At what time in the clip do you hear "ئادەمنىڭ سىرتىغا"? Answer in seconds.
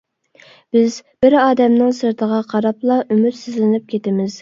1.43-2.43